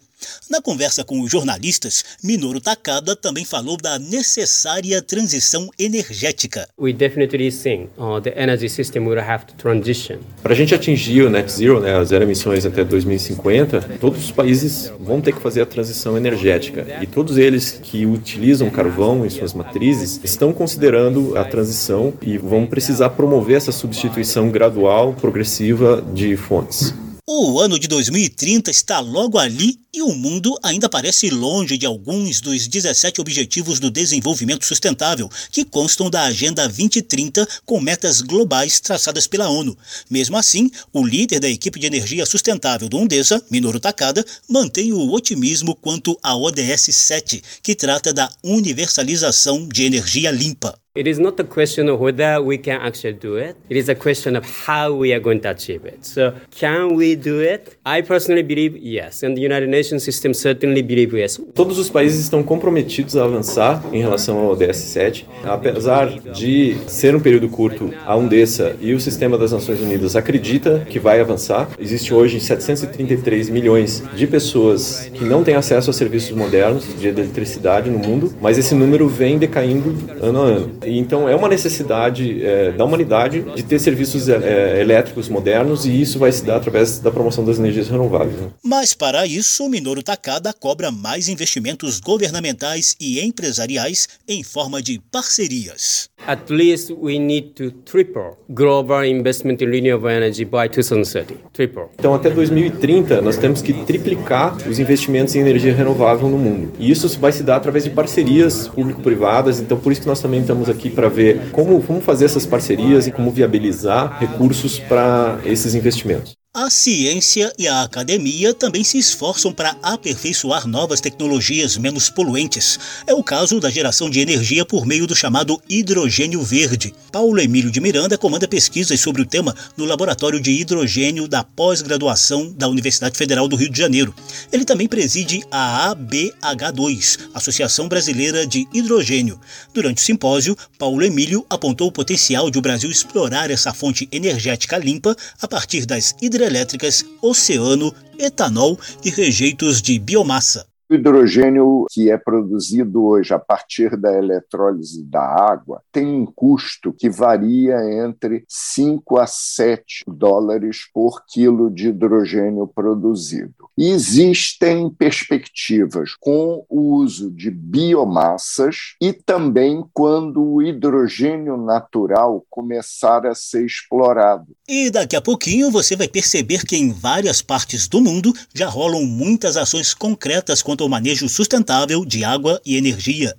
Na 0.50 0.62
conversa 0.62 1.04
com 1.04 1.22
os 1.22 1.32
jornalistas, 1.32 2.04
Minoru 2.24 2.60
Takada 2.60 3.16
também 3.16 3.46
falou 3.46 3.78
da 3.78 3.98
necessária 3.98 5.02
transição 5.02 5.70
energética. 5.80 6.68
We 6.80 6.94
definitely 6.94 7.52
think 7.52 7.90
uh, 7.98 8.22
the 8.22 8.34
energy 8.36 8.70
system 8.70 9.08
will 9.08 9.20
have 9.20 9.46
to 9.46 9.54
transition. 9.56 10.18
Para 10.42 10.54
a 10.54 10.56
gente 10.56 10.76
atingir 10.76 11.24
o 11.24 11.30
net 11.30 11.52
zero, 11.52 11.80
né, 11.80 11.96
as 11.98 12.10
zero 12.10 12.24
emissões 12.24 12.66
até 12.66 12.84
2050, 12.84 13.98
todos 14.00 14.26
os 14.26 14.32
países 14.32 14.92
vão 15.00 15.22
ter 15.22 15.34
que 15.34 15.42
fazer 15.42 15.62
a 15.62 15.66
transição 15.66 16.18
energética 16.18 16.86
e 17.02 17.08
todos 17.08 17.38
eles 17.38 17.80
que 17.82 18.06
utilizam 18.06 18.70
carvão 18.70 19.26
em 19.26 19.30
suas 19.30 19.54
matrizes 19.54 20.20
estão 20.24 20.54
considerando 20.54 21.38
a 21.38 21.44
transição 21.44 22.14
e 22.22 22.38
vão 22.38 22.66
precisar 22.66 23.12
promover 23.12 23.58
essa 23.58 23.72
substituição 23.72 24.50
gradual, 24.50 25.14
progressiva 25.14 26.04
de 26.14 26.36
fontes. 26.36 26.94
O 27.26 27.58
ano 27.58 27.80
de 27.80 27.88
2030 27.88 28.70
está 28.70 29.00
logo 29.00 29.38
ali 29.38 29.80
e 29.94 30.02
o 30.02 30.14
mundo 30.14 30.60
ainda 30.62 30.90
parece 30.90 31.30
longe 31.30 31.78
de 31.78 31.86
alguns 31.86 32.42
dos 32.42 32.68
17 32.68 33.22
Objetivos 33.22 33.80
do 33.80 33.90
Desenvolvimento 33.90 34.66
Sustentável, 34.66 35.32
que 35.50 35.64
constam 35.64 36.10
da 36.10 36.24
Agenda 36.24 36.68
2030 36.68 37.48
com 37.66 37.80
metas 37.80 38.20
globais 38.20 38.82
traçadas 38.82 39.26
pela 39.26 39.48
ONU. 39.48 39.78
Mesmo 40.10 40.36
assim, 40.36 40.70
o 40.92 41.08
líder 41.08 41.40
da 41.40 41.50
equipe 41.50 41.80
de 41.80 41.88
energia 41.88 42.26
sustentável 42.26 42.90
do 42.90 42.98
Undesa, 42.98 43.42
Minoru 43.50 43.80
Takada, 43.80 44.26
mantém 44.50 44.92
o 44.92 45.10
otimismo 45.14 45.76
quanto 45.76 46.20
à 46.22 46.36
ODS 46.36 46.94
7, 46.94 47.42
que 47.64 47.74
trata 47.74 48.12
da 48.12 48.30
universalização 48.44 49.66
de 49.66 49.84
energia 49.86 50.30
limpa. 50.30 50.78
It 50.96 51.08
is 51.08 51.18
not 51.18 51.40
a 51.40 51.44
question 51.44 51.90
of 51.90 52.00
whether 52.00 52.40
we 52.40 52.60
can 52.60 52.80
actually 52.80 53.14
do 53.14 53.36
it. 53.36 53.58
It 53.68 53.78
is 53.78 53.90
a 53.90 53.96
question 53.96 54.36
of 54.36 54.46
how 54.46 54.94
we 54.94 55.12
are 55.12 55.20
going 55.20 55.40
to 55.40 55.50
achieve 55.50 55.88
it. 55.88 56.06
So, 56.06 56.36
can 56.52 56.96
we 56.96 57.16
do 57.16 57.42
it? 57.42 57.80
I 57.84 58.04
personally 58.04 58.44
believe 58.44 58.78
yes, 58.78 59.24
and 59.24 59.36
the 59.36 59.42
United 59.42 59.70
Nations 59.70 60.04
system 60.04 60.36
certainly 60.36 60.84
believe 60.84 61.18
yes. 61.18 61.42
Todos 61.56 61.80
os 61.80 61.90
países 61.90 62.20
estão 62.20 62.44
comprometidos 62.44 63.18
a 63.18 63.24
avançar 63.24 63.84
em 63.92 64.02
relação 64.02 64.38
ao 64.38 64.52
ODS 64.52 64.78
7. 64.78 65.28
Apesar 65.44 66.12
de 66.32 66.78
ser 66.86 67.16
um 67.16 67.20
período 67.20 67.50
curto, 67.50 67.92
a 68.06 68.16
UNDESA 68.16 68.76
e 68.80 68.94
o 68.94 69.00
Sistema 69.00 69.36
das 69.36 69.52
Nações 69.52 69.82
Unidas 69.82 70.16
acredita 70.16 70.86
que 70.88 71.00
vai 71.00 71.20
avançar. 71.20 71.70
Existe 71.80 72.14
hoje 72.14 72.40
733 72.40 73.50
milhões 73.50 74.04
de 74.16 74.28
pessoas 74.28 75.10
que 75.12 75.24
não 75.24 75.44
têm 75.44 75.56
acesso 75.56 75.90
a 75.90 75.94
serviços 75.94 76.38
modernos 76.38 76.86
de 77.00 77.08
eletricidade 77.08 77.90
no 77.90 77.98
mundo, 77.98 78.32
mas 78.40 78.60
esse 78.60 78.76
número 78.76 79.08
vem 79.08 79.40
decaindo 79.40 79.96
ano 80.22 80.40
a 80.40 80.46
ano. 80.46 80.83
Então 80.86 81.28
é 81.28 81.36
uma 81.36 81.48
necessidade 81.48 82.44
é, 82.44 82.72
da 82.72 82.86
humanidade 82.86 83.42
de 83.56 83.64
ter 83.64 83.80
serviços 83.80 84.30
é, 84.30 84.80
elétricos 84.82 85.30
modernos 85.30 85.86
e 85.86 86.02
isso 86.02 86.20
vai 86.20 86.32
se 86.32 86.44
dar 86.44 86.58
através 86.58 87.00
da 87.00 87.12
promoção 87.12 87.46
das 87.46 87.60
energias 87.60 87.90
renováveis. 87.90 88.40
Né? 88.40 88.48
Mas 88.64 88.94
para 88.94 89.26
isso, 89.26 89.66
o 89.66 89.70
Minoru 89.70 90.04
Takada 90.04 90.54
cobra 90.54 90.92
mais 90.92 91.28
investimentos 91.28 92.00
governamentais 92.00 92.96
e 93.00 93.20
empresariais 93.22 94.08
em 94.28 94.44
forma 94.44 94.82
de 94.82 95.00
parcerias. 95.12 96.10
At 96.26 96.50
least 96.50 96.92
we 96.92 97.20
need 97.20 97.50
to 97.56 97.72
triple 97.84 98.38
global 98.50 99.04
investment 99.04 99.58
in 99.62 99.70
renewable 99.70 100.10
energy 100.10 100.46
by 100.46 100.70
2030. 100.70 101.36
Triple. 101.52 101.84
Então 101.96 102.14
até 102.14 102.30
2030 102.30 103.22
nós 103.22 103.36
temos 103.38 103.62
que 103.62 103.74
triplicar 103.86 104.56
os 104.68 104.80
investimentos 104.80 105.36
em 105.36 105.40
energia 105.40 105.74
renovável 105.74 106.30
no 106.30 106.38
mundo. 106.38 106.72
E 106.80 106.90
isso 106.90 107.08
vai 107.20 107.32
se 107.32 107.44
dar 107.44 107.58
através 107.58 107.84
de 107.84 107.90
parcerias 107.90 108.68
público-privadas. 108.70 109.60
Então 109.60 109.78
por 109.78 109.92
isso 109.92 110.02
que 110.02 110.08
nós 110.08 110.22
também 110.22 110.40
estamos 110.40 110.70
aqui 110.74 110.90
para 110.90 111.08
ver 111.10 111.52
como, 111.52 111.82
como 111.82 112.02
fazer 112.02 112.26
essas 112.26 112.46
parcerias 112.46 113.08
e 113.08 113.12
como 113.12 113.32
viabilizar 113.32 114.20
recursos 114.20 114.80
para 114.80 115.40
esses 115.46 115.74
investimentos. 115.76 116.36
A 116.56 116.70
ciência 116.70 117.52
e 117.58 117.68
a 117.68 117.82
academia 117.82 118.54
também 118.54 118.84
se 118.84 119.00
esforçam 119.00 119.52
para 119.52 119.76
aperfeiçoar 119.82 120.68
novas 120.68 121.02
tecnologias 121.02 121.78
menos 121.78 122.12
poluentes. 122.12 122.78
É 123.08 123.14
o 123.16 123.24
caso 123.24 123.60
da 123.60 123.72
geração 123.72 124.08
de 124.08 124.20
energia 124.20 124.64
por 124.64 124.86
meio 124.86 125.08
do 125.08 125.16
chamado 125.16 125.60
hidrogênio 125.68 126.44
verde. 126.44 126.94
Paulo 127.12 127.40
Emílio 127.40 127.72
de 127.72 127.82
Miranda 127.82 128.20
comanda 128.20 128.48
pesquisas 128.48 129.00
sobre 129.00 129.24
o 129.24 129.26
tema 129.26 129.56
no 129.76 129.84
Laboratório 129.84 130.40
de 130.40 130.52
Hidrogênio 130.52 131.28
da 131.28 131.44
pós-graduação 131.44 132.54
da 132.56 132.68
Universidade 132.68 133.18
Federal 133.18 133.48
do 133.48 133.56
Rio 133.56 133.72
de 133.72 133.80
Janeiro. 133.80 134.14
Ele 134.52 134.64
também 134.64 134.88
preside 134.88 135.44
a 135.50 135.96
ABH2, 135.96 137.30
Associação 137.34 137.88
Brasileira 137.88 138.46
de 138.46 138.68
Hidrogênio. 138.72 139.42
Durante 139.74 140.04
o 140.04 140.06
simpósio, 140.06 140.56
Paulo 140.78 141.02
Emílio 141.02 141.44
apontou 141.50 141.88
o 141.88 141.92
potencial 141.92 142.52
de 142.52 142.60
o 142.60 142.62
Brasil 142.62 142.92
explorar 142.92 143.50
essa 143.50 143.74
fonte 143.74 144.08
energética 144.12 144.78
limpa 144.78 145.16
a 145.42 145.48
partir 145.48 145.88
das 145.88 146.14
hidroelétricas 146.22 146.43
hidrelétricas, 146.44 147.06
oceano, 147.22 147.94
etanol 148.20 148.78
e 149.04 149.10
rejeitos 149.10 149.82
de 149.82 149.98
biomassa. 149.98 150.73
O 150.94 150.96
hidrogênio 150.96 151.86
que 151.90 152.12
é 152.12 152.18
produzido 152.20 153.04
hoje 153.04 153.34
a 153.34 153.40
partir 153.40 153.98
da 153.98 154.16
eletrólise 154.16 155.04
da 155.04 155.24
água 155.24 155.82
tem 155.92 156.06
um 156.06 156.24
custo 156.24 156.94
que 156.94 157.10
varia 157.10 157.78
entre 158.06 158.46
5 158.48 159.18
a 159.18 159.26
7 159.26 160.04
dólares 160.06 160.82
por 160.94 161.24
quilo 161.28 161.72
de 161.72 161.88
hidrogênio 161.88 162.68
produzido. 162.68 163.56
Existem 163.76 164.88
perspectivas 164.88 166.12
com 166.20 166.64
o 166.70 166.98
uso 166.98 167.32
de 167.32 167.50
biomassas 167.50 168.94
e 169.02 169.12
também 169.12 169.84
quando 169.92 170.44
o 170.44 170.62
hidrogênio 170.62 171.58
natural 171.58 172.46
começar 172.52 173.26
a 173.26 173.34
ser 173.34 173.66
explorado. 173.66 174.56
E 174.70 174.92
daqui 174.92 175.16
a 175.16 175.22
pouquinho 175.22 175.72
você 175.72 175.96
vai 175.96 176.08
perceber 176.08 176.64
que 176.64 176.78
em 176.78 176.92
várias 176.92 177.42
partes 177.42 177.88
do 177.88 178.00
mundo 178.00 178.32
já 178.54 178.68
rolam 178.68 179.08
muitas 179.08 179.58
ações 179.58 179.96
concretas 179.96 180.62
ao 180.84 180.90
manejo 180.90 181.28
sustentável 181.30 182.06
de 182.06 182.24
água 182.24 182.62
e 182.66 182.76
energia. 182.76 183.34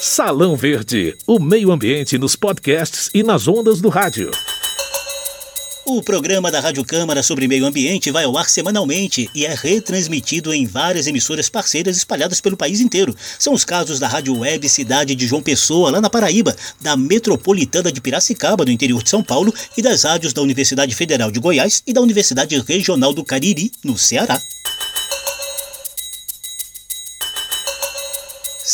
Salão 0.00 0.56
Verde, 0.56 1.16
o 1.26 1.38
meio 1.38 1.70
ambiente 1.70 2.16
nos 2.16 2.34
podcasts 2.34 3.10
e 3.12 3.22
nas 3.22 3.46
ondas 3.46 3.80
do 3.80 3.88
rádio. 3.88 4.30
O 5.86 6.02
programa 6.02 6.50
da 6.50 6.60
Rádio 6.60 6.82
Câmara 6.82 7.22
sobre 7.22 7.46
meio 7.46 7.66
ambiente 7.66 8.10
vai 8.10 8.24
ao 8.24 8.38
ar 8.38 8.48
semanalmente 8.48 9.28
e 9.34 9.44
é 9.44 9.54
retransmitido 9.54 10.54
em 10.54 10.64
várias 10.64 11.06
emissoras 11.06 11.50
parceiras 11.50 11.98
espalhadas 11.98 12.40
pelo 12.40 12.56
país 12.56 12.80
inteiro. 12.80 13.14
São 13.38 13.52
os 13.52 13.66
casos 13.66 14.00
da 14.00 14.08
Rádio 14.08 14.38
Web 14.38 14.66
Cidade 14.66 15.14
de 15.14 15.26
João 15.26 15.42
Pessoa, 15.42 15.90
lá 15.90 16.00
na 16.00 16.08
Paraíba, 16.08 16.56
da 16.80 16.96
Metropolitana 16.96 17.92
de 17.92 18.00
Piracicaba, 18.00 18.64
no 18.64 18.70
interior 18.70 19.02
de 19.02 19.10
São 19.10 19.22
Paulo, 19.22 19.52
e 19.76 19.82
das 19.82 20.04
rádios 20.04 20.32
da 20.32 20.40
Universidade 20.40 20.94
Federal 20.94 21.30
de 21.30 21.38
Goiás 21.38 21.82
e 21.86 21.92
da 21.92 22.00
Universidade 22.00 22.58
Regional 22.66 23.12
do 23.12 23.22
Cariri, 23.22 23.70
no 23.84 23.98
Ceará. 23.98 24.40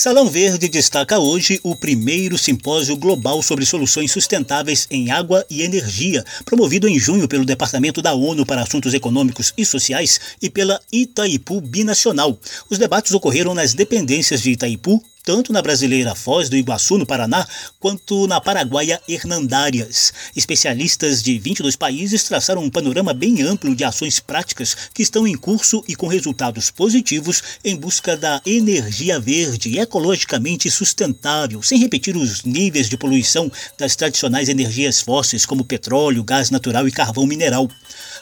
Salão 0.02 0.30
Verde 0.30 0.66
destaca 0.66 1.18
hoje 1.18 1.60
o 1.62 1.76
primeiro 1.76 2.38
simpósio 2.38 2.96
global 2.96 3.42
sobre 3.42 3.66
soluções 3.66 4.10
sustentáveis 4.10 4.86
em 4.90 5.10
água 5.10 5.44
e 5.50 5.60
energia, 5.60 6.24
promovido 6.42 6.88
em 6.88 6.98
junho 6.98 7.28
pelo 7.28 7.44
Departamento 7.44 8.00
da 8.00 8.14
ONU 8.14 8.46
para 8.46 8.62
Assuntos 8.62 8.94
Econômicos 8.94 9.52
e 9.58 9.66
Sociais 9.66 10.18
e 10.40 10.48
pela 10.48 10.80
Itaipu 10.90 11.60
Binacional. 11.60 12.38
Os 12.70 12.78
debates 12.78 13.12
ocorreram 13.12 13.52
nas 13.52 13.74
dependências 13.74 14.40
de 14.40 14.52
Itaipu, 14.52 15.04
tanto 15.22 15.52
na 15.52 15.62
brasileira 15.62 16.14
Foz 16.14 16.48
do 16.48 16.56
Iguaçu, 16.56 16.98
no 16.98 17.06
Paraná, 17.06 17.46
quanto 17.78 18.26
na 18.26 18.40
paraguaia 18.40 19.00
Hernandárias. 19.08 20.12
Especialistas 20.34 21.22
de 21.22 21.38
22 21.38 21.76
países 21.76 22.24
traçaram 22.24 22.62
um 22.62 22.70
panorama 22.70 23.12
bem 23.12 23.42
amplo 23.42 23.74
de 23.74 23.84
ações 23.84 24.20
práticas 24.20 24.76
que 24.94 25.02
estão 25.02 25.26
em 25.26 25.36
curso 25.36 25.84
e 25.86 25.94
com 25.94 26.06
resultados 26.06 26.70
positivos 26.70 27.42
em 27.64 27.76
busca 27.76 28.16
da 28.16 28.40
energia 28.44 29.20
verde 29.20 29.70
e 29.70 29.78
ecologicamente 29.78 30.70
sustentável, 30.70 31.62
sem 31.62 31.78
repetir 31.78 32.16
os 32.16 32.42
níveis 32.44 32.88
de 32.88 32.96
poluição 32.96 33.50
das 33.78 33.96
tradicionais 33.96 34.48
energias 34.48 35.00
fósseis 35.00 35.46
como 35.46 35.64
petróleo, 35.64 36.24
gás 36.24 36.50
natural 36.50 36.86
e 36.88 36.92
carvão 36.92 37.26
mineral. 37.26 37.68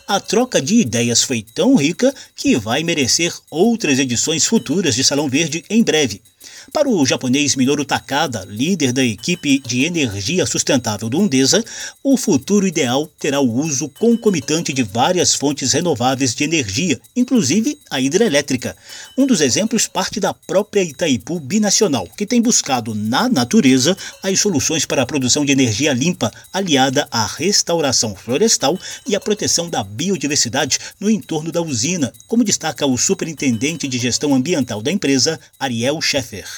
A 0.06 0.18
troca 0.18 0.60
de 0.60 0.76
ideias 0.76 1.22
foi 1.22 1.42
tão 1.42 1.76
rica 1.76 2.14
que 2.34 2.56
vai 2.56 2.82
merecer 2.82 3.34
outras 3.50 3.98
edições 3.98 4.46
futuras 4.46 4.94
de 4.94 5.04
Salão 5.04 5.28
Verde 5.28 5.62
em 5.68 5.82
breve. 5.82 6.22
Para 6.72 6.88
o 6.88 7.06
japonês 7.06 7.56
Minoru 7.56 7.84
Takada, 7.84 8.44
líder 8.48 8.92
da 8.92 9.02
equipe 9.02 9.58
de 9.60 9.84
energia 9.84 10.44
sustentável 10.44 11.08
do 11.08 11.18
Undesa, 11.18 11.64
o 12.02 12.16
futuro 12.16 12.66
ideal 12.66 13.06
terá 13.18 13.40
o 13.40 13.50
uso 13.50 13.88
concomitante 13.88 14.72
de 14.72 14.82
várias 14.82 15.34
fontes 15.34 15.72
renováveis 15.72 16.34
de 16.34 16.44
energia, 16.44 17.00
inclusive 17.16 17.78
a 17.90 18.00
hidrelétrica. 18.00 18.76
Um 19.16 19.26
dos 19.26 19.40
exemplos 19.40 19.86
parte 19.86 20.20
da 20.20 20.34
própria 20.34 20.82
Itaipu 20.82 21.40
Binacional, 21.40 22.06
que 22.16 22.26
tem 22.26 22.42
buscado 22.42 22.94
na 22.94 23.28
natureza 23.28 23.96
as 24.22 24.38
soluções 24.38 24.84
para 24.84 25.02
a 25.02 25.06
produção 25.06 25.44
de 25.44 25.52
energia 25.52 25.92
limpa, 25.94 26.30
aliada 26.52 27.08
à 27.10 27.26
restauração 27.26 28.14
florestal 28.14 28.78
e 29.06 29.16
à 29.16 29.20
proteção 29.20 29.70
da 29.70 29.82
biodiversidade 29.82 30.78
no 31.00 31.08
entorno 31.08 31.50
da 31.50 31.62
usina, 31.62 32.12
como 32.26 32.44
destaca 32.44 32.86
o 32.86 32.98
superintendente 32.98 33.88
de 33.88 33.98
gestão 33.98 34.34
ambiental 34.34 34.82
da 34.82 34.92
empresa, 34.92 35.40
Ariel 35.58 36.00
Scheffer 36.00 36.57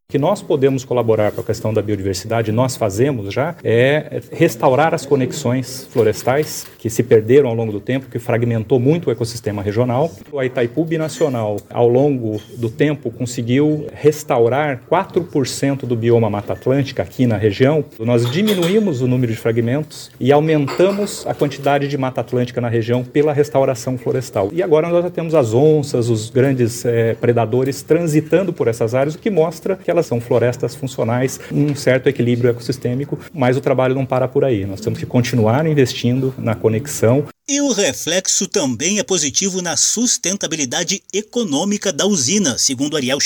que 0.11 0.19
nós 0.19 0.41
podemos 0.41 0.83
colaborar 0.83 1.31
com 1.31 1.39
a 1.39 1.43
questão 1.43 1.73
da 1.73 1.81
biodiversidade, 1.81 2.51
nós 2.51 2.75
fazemos 2.75 3.33
já, 3.33 3.55
é 3.63 4.19
restaurar 4.29 4.93
as 4.93 5.05
conexões 5.05 5.87
florestais 5.89 6.65
que 6.77 6.89
se 6.89 7.01
perderam 7.01 7.47
ao 7.47 7.55
longo 7.55 7.71
do 7.71 7.79
tempo, 7.79 8.09
que 8.11 8.19
fragmentou 8.19 8.77
muito 8.77 9.07
o 9.07 9.11
ecossistema 9.11 9.61
regional. 9.61 10.11
A 10.37 10.45
Itaipu 10.45 10.83
Binacional, 10.83 11.55
ao 11.69 11.87
longo 11.87 12.41
do 12.57 12.69
tempo, 12.69 13.09
conseguiu 13.09 13.87
restaurar 13.93 14.81
4% 14.91 15.85
do 15.85 15.95
bioma 15.95 16.29
Mata 16.29 16.51
Atlântica 16.51 17.03
aqui 17.03 17.25
na 17.25 17.37
região. 17.37 17.85
Nós 17.97 18.29
diminuímos 18.29 19.01
o 19.01 19.07
número 19.07 19.31
de 19.31 19.37
fragmentos 19.37 20.11
e 20.19 20.29
aumentamos 20.29 21.25
a 21.25 21.33
quantidade 21.33 21.87
de 21.87 21.97
Mata 21.97 22.19
Atlântica 22.19 22.59
na 22.59 22.67
região 22.67 23.01
pela 23.01 23.31
restauração 23.31 23.97
florestal. 23.97 24.49
E 24.51 24.61
agora 24.61 24.89
nós 24.89 25.03
já 25.03 25.09
temos 25.09 25.33
as 25.33 25.53
onças, 25.53 26.09
os 26.09 26.29
grandes 26.29 26.83
é, 26.83 27.13
predadores 27.13 27.81
transitando 27.81 28.51
por 28.51 28.67
essas 28.67 28.93
áreas, 28.93 29.15
o 29.15 29.17
que 29.17 29.29
mostra 29.29 29.77
que 29.77 29.89
elas 29.89 30.00
são 30.05 30.21
florestas 30.21 30.75
funcionais, 30.75 31.39
um 31.51 31.75
certo 31.75 32.07
equilíbrio 32.07 32.49
ecossistêmico, 32.49 33.19
mas 33.33 33.57
o 33.57 33.61
trabalho 33.61 33.95
não 33.95 34.05
para 34.05 34.27
por 34.27 34.45
aí. 34.45 34.65
Nós 34.65 34.81
temos 34.81 34.99
que 34.99 35.05
continuar 35.05 35.65
investindo 35.65 36.33
na 36.37 36.55
conexão. 36.55 37.25
E 37.47 37.61
o 37.61 37.71
reflexo 37.71 38.47
também 38.47 38.99
é 38.99 39.03
positivo 39.03 39.61
na 39.61 39.75
sustentabilidade 39.75 41.01
econômica 41.13 41.91
da 41.91 42.05
usina, 42.05 42.57
segundo 42.57 42.95
Ariel 42.95 43.19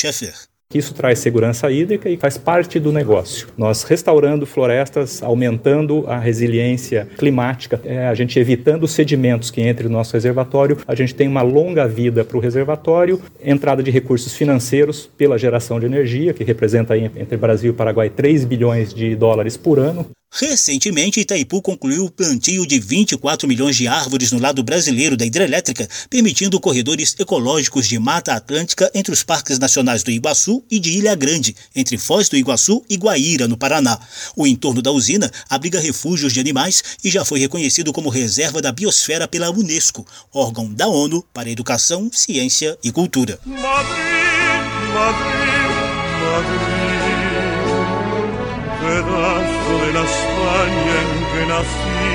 Scheffer. 0.76 0.86
Isso 0.86 0.94
traz 0.94 1.20
segurança 1.20 1.72
hídrica 1.72 2.10
e 2.10 2.18
faz 2.18 2.38
parte 2.38 2.80
do 2.80 2.92
negócio. 2.92 3.48
Nós 3.58 3.84
restaurando 3.84 4.46
florestas, 4.46 5.24
aumentando 5.24 6.04
a 6.08 6.20
resiliência 6.20 7.08
climática, 7.18 7.80
é, 7.86 8.08
a 8.08 8.14
gente 8.14 8.40
evitando 8.40 8.84
os 8.84 8.92
sedimentos 8.92 9.50
que 9.50 9.62
entrem 9.62 9.90
no 9.90 9.98
nosso 9.98 10.14
reservatório, 10.14 10.78
a 10.88 10.96
gente 10.96 11.16
tem 11.16 11.28
uma 11.28 11.42
longa 11.42 11.88
vida 11.88 12.24
para 12.24 12.38
o 12.38 12.40
reservatório, 12.40 13.22
entrada 13.44 13.82
de 13.82 13.92
recursos 13.92 14.34
financeiros 14.34 15.10
pela 15.18 15.38
geração 15.38 15.80
de 15.80 15.86
energia, 15.86 16.34
que 16.34 16.44
representa 16.44 16.98
entre 16.98 17.38
Brasil 17.38 17.72
e 17.72 17.76
Paraguai 17.76 18.10
3 18.10 18.46
bilhões 18.46 18.94
de 18.94 19.16
dólares 19.16 19.58
por 19.58 19.80
ano. 19.80 20.06
Recentemente, 20.38 21.22
Itaipu 21.22 21.62
concluiu 21.62 22.06
o 22.06 22.12
plantio 22.12 22.68
de 22.68 22.78
24 22.78 23.48
milhões 23.48 23.78
de 23.78 23.88
árvores 23.88 24.34
no 24.34 24.40
lado 24.40 24.62
brasileiro 24.62 25.16
da 25.16 25.26
hidrelétrica, 25.26 25.88
permitindo 26.10 26.60
corredores 26.60 27.16
ecológicos 27.18 27.88
de 27.88 27.98
Mata 27.98 28.34
Atlântica 28.34 28.92
entre 28.94 29.14
os 29.14 29.24
parques 29.24 29.58
nacionais 29.58 30.04
do 30.04 30.12
Iguaçu 30.12 30.62
e 30.70 30.78
de 30.78 30.92
Ilha 30.92 31.16
Grande, 31.16 31.56
entre 31.74 31.98
Foz 31.98 32.28
do 32.28 32.36
Iguaçu 32.36 32.84
e 32.90 32.98
Guaíra, 32.98 33.48
no 33.48 33.56
Paraná. 33.56 33.98
O 34.36 34.46
entorno 34.46 34.82
da 34.82 34.92
usina 34.92 35.32
abriga 35.50 35.80
refúgios 35.80 36.34
de 36.34 36.42
animais 36.42 36.84
e 37.02 37.10
já 37.10 37.24
foi 37.24 37.40
reconhecido 37.40 37.94
como 37.94 38.10
reserva 38.10 38.62
da 38.62 38.74
biosfera 38.74 39.30
pela 39.30 39.50
Unesco, 39.50 40.06
órgão 40.34 40.74
da 40.74 40.88
ONU 40.88 41.24
para 41.34 41.50
Educação, 41.50 42.10
Ciência 42.12 42.78
e 42.84 42.92
Cultura. 42.92 43.40
Madrid, 43.46 43.64
Madrid, 44.94 45.56
Madrid 46.20 46.95
pedazo 49.06 49.86
de 49.86 49.94
la 49.94 50.04
España 50.04 50.96
en 51.04 51.26
que 51.32 51.46
nací. 51.48 52.15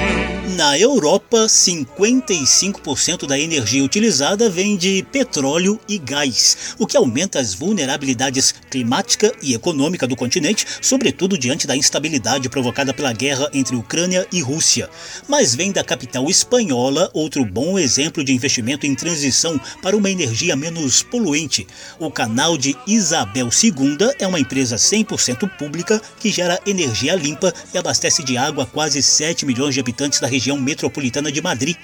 Na 0.61 0.79
Europa, 0.79 1.47
55% 1.47 3.27
da 3.27 3.39
energia 3.39 3.83
utilizada 3.83 4.51
vem 4.51 4.77
de 4.77 5.03
petróleo 5.11 5.81
e 5.89 5.97
gás, 5.97 6.75
o 6.79 6.87
que 6.87 6.99
aumenta 6.99 7.41
as 7.41 7.55
vulnerabilidades 7.55 8.55
climática 8.69 9.33
e 9.41 9.55
econômica 9.55 10.07
do 10.07 10.15
continente, 10.15 10.67
sobretudo 10.83 11.39
diante 11.39 11.67
da 11.67 11.75
instabilidade 11.75 12.51
provocada 12.51 12.93
pela 12.93 13.11
guerra 13.11 13.49
entre 13.55 13.75
Ucrânia 13.75 14.27
e 14.31 14.43
Rússia. 14.43 14.91
Mas 15.27 15.55
vem 15.55 15.73
da 15.73 15.83
capital 15.83 16.29
espanhola 16.29 17.11
outro 17.15 17.43
bom 17.43 17.79
exemplo 17.79 18.23
de 18.23 18.35
investimento 18.35 18.85
em 18.85 18.95
transição 18.95 19.59
para 19.81 19.97
uma 19.97 20.11
energia 20.11 20.55
menos 20.55 21.03
poluente. 21.03 21.67
O 21.99 22.11
canal 22.11 22.59
de 22.59 22.77
Isabel 22.87 23.49
II 23.49 24.11
é 24.19 24.27
uma 24.27 24.39
empresa 24.39 24.77
100% 24.77 25.57
pública 25.57 26.03
que 26.19 26.31
gera 26.31 26.61
energia 26.67 27.15
limpa 27.15 27.51
e 27.73 27.79
abastece 27.79 28.23
de 28.23 28.37
água 28.37 28.67
quase 28.67 29.03
7 29.03 29.47
milhões 29.47 29.73
de 29.73 29.81
habitantes 29.81 30.21
da 30.21 30.27
região 30.27 30.50
região 30.51 30.61
metropolitana 30.61 31.31
de 31.31 31.41
Madrid, 31.41 31.77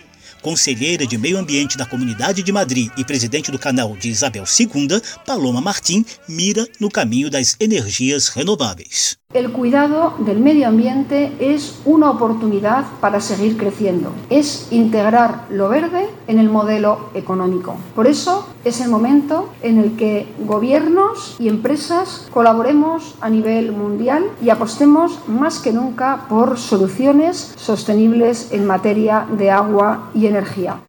conselheira 0.43 1.07
de 1.07 1.17
meio 1.17 1.39
ambiente 1.39 1.77
da 1.79 1.87
Comunidade 1.87 2.43
de 2.43 2.53
Madrid 2.53 2.91
e 2.97 3.05
presidente 3.05 3.51
do 3.51 3.59
canal 3.59 3.97
de 3.97 4.09
Isabel 4.09 4.45
II, 4.59 5.01
Paloma 5.25 5.61
Martín, 5.61 6.05
mira 6.29 6.67
no 6.81 6.91
caminho 6.91 7.31
das 7.31 7.57
energias 7.61 8.29
renováveis. 8.29 9.17
El 9.35 9.53
cuidado 9.53 10.15
del 10.25 10.39
medio 10.39 10.69
ambiente 10.69 11.33
es 11.39 11.75
una 11.85 12.11
oportunidad 12.11 12.87
para 13.01 13.21
seguir 13.21 13.57
creciendo. 13.57 14.13
Es 14.31 14.69
integrar 14.71 15.47
lo 15.51 15.69
verde 15.69 16.09
en 16.29 16.39
el 16.39 16.49
modelo 16.49 17.11
económico. 17.15 17.77
Por 17.95 18.07
eso 18.07 18.47
es 18.65 18.81
el 18.81 18.91
momento 18.91 19.49
en 19.63 19.79
el 19.79 19.97
que 19.97 20.27
gobiernos 20.41 21.37
y 21.39 21.49
empresas 21.49 22.29
colaboremos 22.33 23.15
a 23.21 23.31
nivel 23.31 23.73
mundial 23.73 24.25
y 24.43 24.51
apostemos 24.51 25.21
más 25.29 25.59
que 25.59 25.73
nunca 25.73 26.27
por 26.29 26.59
soluciones 26.59 27.55
sostenibles 27.57 28.53
en 28.53 28.67
materia 28.67 29.27
de 29.39 29.51
agua 29.51 30.11
y 30.15 30.27
energía. 30.27 30.81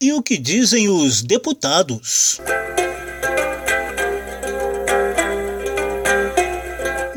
E 0.00 0.12
o 0.12 0.22
que 0.22 0.36
dizem 0.36 0.88
os 0.88 1.22
deputados? 1.22 2.40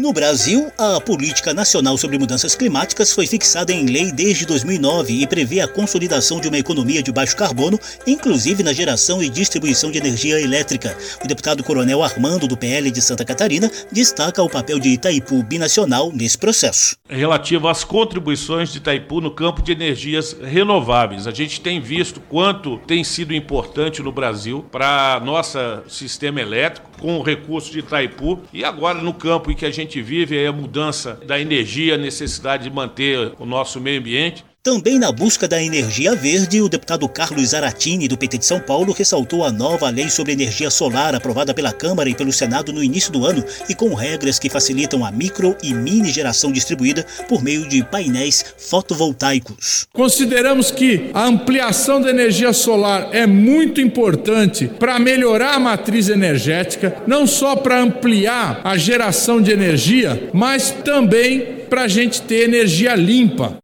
No 0.08 0.14
Brasil, 0.14 0.72
a 0.78 1.02
Política 1.02 1.54
Nacional 1.54 1.98
sobre 1.98 2.18
Mudanças 2.18 2.56
Climáticas 2.56 3.12
foi 3.12 3.28
fixada 3.28 3.74
em 3.74 3.88
lei 3.88 4.10
desde 4.10 4.46
2009 4.46 5.22
e 5.22 5.28
prevê 5.28 5.60
a 5.60 5.68
consolidação 5.68 6.40
de 6.40 6.48
uma 6.48 6.58
economia 6.58 7.04
de 7.04 7.12
baixo 7.12 7.36
carbono, 7.36 7.78
inclusive 8.08 8.64
na 8.64 8.72
geração 8.72 9.22
e 9.22 9.28
distribuição 9.28 9.92
de 9.92 9.98
energia 9.98 10.40
elétrica. 10.40 10.98
O 11.22 11.28
deputado 11.28 11.62
Coronel 11.62 12.02
Armando, 12.02 12.48
do 12.48 12.56
PL 12.56 12.90
de 12.90 13.02
Santa 13.02 13.26
Catarina, 13.26 13.70
destaca 13.92 14.42
o 14.42 14.50
papel 14.50 14.80
de 14.80 14.92
Itaipu 14.92 15.44
binacional 15.44 16.10
nesse 16.14 16.38
processo. 16.38 16.96
Relativo 17.10 17.68
às 17.68 17.84
contribuições 17.84 18.72
de 18.72 18.78
Itaipu 18.78 19.20
no 19.20 19.32
campo 19.32 19.62
de 19.62 19.74
energias 19.74 20.38
renováveis. 20.42 21.28
A 21.28 21.32
gente 21.32 21.60
tem 21.60 21.82
visto 21.82 22.22
quanto 22.22 22.78
tem 22.88 23.04
sido 23.04 23.36
importante 23.36 24.02
no 24.02 24.14
Brasil 24.14 24.66
para 24.72 25.20
nosso 25.20 25.58
sistema 25.90 26.40
elétrico, 26.40 26.90
com 26.98 27.18
o 27.18 27.22
recurso 27.22 27.74
de 27.74 27.80
Itaipu, 27.80 28.40
e 28.54 28.64
agora 28.64 29.02
no 29.02 29.14
campo 29.14 29.52
em 29.52 29.56
que 29.56 29.66
a 29.66 29.72
gente 29.72 29.97
vive 30.02 30.38
é 30.38 30.48
a 30.48 30.52
mudança 30.52 31.20
da 31.26 31.40
energia, 31.40 31.96
a 31.96 31.98
necessidade 31.98 32.64
de 32.64 32.70
manter 32.70 33.34
o 33.40 33.46
nosso 33.46 33.80
meio 33.80 34.00
ambiente. 34.00 34.46
Também 34.68 35.00
na 35.00 35.14
busca 35.14 35.48
da 35.48 35.64
energia 35.64 36.14
verde, 36.14 36.62
o 36.62 36.68
deputado 36.68 37.08
Carlos 37.08 37.52
Zaratini, 37.52 38.06
do 38.06 38.18
PT 38.18 38.40
de 38.40 38.46
São 38.46 38.60
Paulo, 38.60 38.92
ressaltou 38.92 39.46
a 39.46 39.50
nova 39.50 39.90
lei 39.90 40.10
sobre 40.10 40.34
energia 40.34 40.70
solar 40.70 41.16
aprovada 41.16 41.54
pela 41.54 41.72
Câmara 41.72 42.10
e 42.10 42.14
pelo 42.14 42.34
Senado 42.34 42.74
no 42.74 42.84
início 42.84 43.10
do 43.10 43.26
ano 43.26 43.42
e 43.70 43.74
com 43.74 43.94
regras 43.94 44.38
que 44.38 44.50
facilitam 44.50 45.06
a 45.06 45.10
micro 45.10 45.56
e 45.64 45.74
mini 45.74 46.10
geração 46.10 46.52
distribuída 46.52 47.06
por 47.30 47.42
meio 47.42 47.66
de 47.66 47.82
painéis 47.82 48.44
fotovoltaicos. 48.58 49.88
Consideramos 49.94 50.70
que 50.70 51.12
a 51.14 51.24
ampliação 51.24 52.02
da 52.02 52.10
energia 52.10 52.52
solar 52.52 53.08
é 53.14 53.26
muito 53.26 53.80
importante 53.80 54.68
para 54.68 55.00
melhorar 55.00 55.54
a 55.54 55.60
matriz 55.60 56.10
energética, 56.10 56.94
não 57.08 57.26
só 57.26 57.56
para 57.56 57.80
ampliar 57.80 58.60
a 58.66 58.76
geração 58.76 59.42
de 59.42 59.50
energia, 59.50 60.30
mas 60.34 60.72
também 60.84 61.56
para 61.70 61.84
a 61.84 61.88
gente 61.88 62.22
ter 62.22 62.44
energia 62.44 62.96
limpa. 62.96 63.58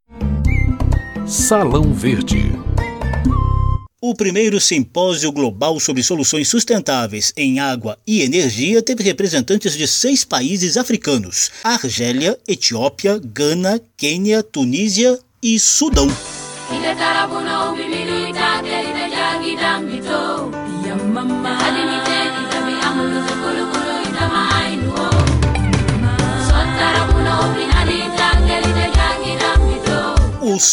Salão 1.26 1.94
Verde. 1.94 2.52
O 4.02 4.14
primeiro 4.14 4.60
simpósio 4.60 5.32
global 5.32 5.80
sobre 5.80 6.04
soluções 6.04 6.50
sustentáveis 6.50 7.32
em 7.38 7.62
água 7.62 7.98
e 8.06 8.22
energia 8.22 8.84
teve 8.84 9.04
representantes 9.04 9.72
de 9.78 9.88
seis 9.88 10.26
países 10.26 10.76
africanos: 10.76 11.50
Argélia, 11.64 12.38
Etiópia, 12.46 13.22
Gana, 13.24 13.80
Quênia, 13.96 14.44
Tunísia 14.44 15.18
e 15.42 15.58
Sudão. 15.58 16.10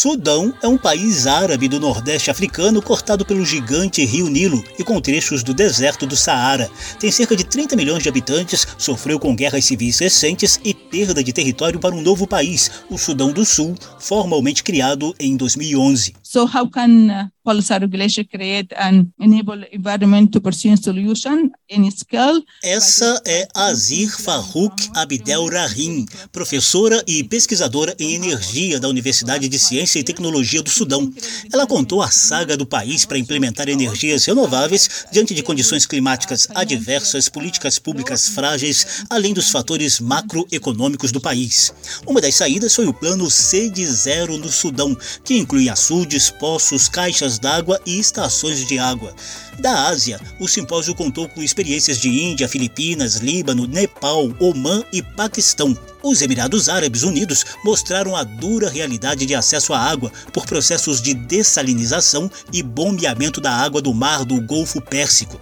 Sudão 0.01 0.51
é 0.63 0.67
um 0.67 0.79
país 0.79 1.27
árabe 1.27 1.67
do 1.67 1.79
Nordeste 1.79 2.31
africano 2.31 2.81
cortado 2.81 3.23
pelo 3.23 3.45
gigante 3.45 4.03
rio 4.03 4.27
Nilo 4.29 4.63
e 4.79 4.83
com 4.83 4.99
trechos 4.99 5.43
do 5.43 5.53
deserto 5.53 6.07
do 6.07 6.15
Saara. 6.15 6.71
Tem 6.99 7.11
cerca 7.11 7.35
de 7.35 7.43
30 7.43 7.75
milhões 7.75 8.01
de 8.01 8.09
habitantes, 8.09 8.65
sofreu 8.79 9.19
com 9.19 9.35
guerras 9.35 9.63
civis 9.63 9.99
recentes 9.99 10.59
e 10.65 10.73
perda 10.73 11.23
de 11.23 11.31
território 11.31 11.79
para 11.79 11.93
um 11.93 12.01
novo 12.01 12.25
país, 12.25 12.71
o 12.89 12.97
Sudão 12.97 13.31
do 13.31 13.45
Sul, 13.45 13.75
formalmente 13.99 14.63
criado 14.63 15.13
em 15.19 15.37
2011. 15.37 16.15
So 16.31 16.47
how 16.47 16.65
can 16.69 17.09
uh, 17.09 17.27
policy 17.43 17.73
regulation 17.77 18.23
create 18.23 18.71
and 18.77 19.11
enable 19.19 19.65
environment 19.73 20.31
to 20.31 20.39
pursue 20.39 20.77
solution 20.77 21.51
in 21.67 21.91
scale? 21.91 22.41
Essa 22.63 23.21
é 23.25 23.49
Azir 23.53 24.09
Farouk 24.17 24.73
Abdel 24.95 25.49
Rahim, 25.49 26.05
professora 26.31 27.03
e 27.05 27.21
pesquisadora 27.23 27.93
em 27.99 28.13
energia 28.13 28.79
da 28.79 28.87
Universidade 28.87 29.49
de 29.49 29.59
Ciência 29.59 29.99
e 29.99 30.05
Tecnologia 30.05 30.63
do 30.63 30.69
Sudão. 30.69 31.11
Ela 31.51 31.67
contou 31.67 32.01
a 32.01 32.09
saga 32.09 32.55
do 32.55 32.65
país 32.65 33.03
para 33.03 33.17
implementar 33.17 33.67
energias 33.67 34.23
renováveis 34.23 35.05
diante 35.11 35.33
de 35.33 35.43
condições 35.43 35.85
climáticas 35.85 36.47
adversas, 36.55 37.27
políticas 37.27 37.77
públicas 37.77 38.29
frágeis, 38.29 39.03
além 39.09 39.33
dos 39.33 39.49
fatores 39.49 39.99
macroeconômicos 39.99 41.11
do 41.11 41.19
país. 41.19 41.73
Uma 42.07 42.21
das 42.21 42.35
saídas 42.35 42.73
foi 42.73 42.87
o 42.87 42.93
plano 42.93 43.29
C 43.29 43.69
de 43.69 43.85
Zero 43.85 44.37
no 44.37 44.49
Sudão, 44.49 44.97
que 45.25 45.37
inclui 45.37 45.67
açudes, 45.67 46.20
poços, 46.29 46.87
caixas 46.87 47.39
d'água 47.39 47.79
e 47.85 47.99
estações 47.99 48.67
de 48.67 48.77
água. 48.77 49.15
Da 49.59 49.87
Ásia, 49.87 50.19
o 50.39 50.47
simpósio 50.47 50.93
contou 50.93 51.27
com 51.27 51.41
experiências 51.41 51.97
de 51.99 52.09
Índia, 52.09 52.47
Filipinas, 52.47 53.15
Líbano, 53.15 53.65
Nepal, 53.65 54.31
Omã 54.39 54.83
e 54.91 55.01
Paquistão. 55.01 55.77
Os 56.03 56.21
Emirados 56.21 56.67
Árabes 56.67 57.03
Unidos 57.03 57.45
mostraram 57.63 58.15
a 58.15 58.23
dura 58.23 58.69
realidade 58.69 59.25
de 59.25 59.35
acesso 59.35 59.73
à 59.73 59.79
água 59.79 60.11
por 60.33 60.45
processos 60.45 61.01
de 61.01 61.13
dessalinização 61.13 62.29
e 62.51 62.63
bombeamento 62.63 63.39
da 63.39 63.51
água 63.51 63.81
do 63.81 63.93
mar 63.93 64.25
do 64.25 64.41
Golfo 64.41 64.81
Pérsico. 64.81 65.39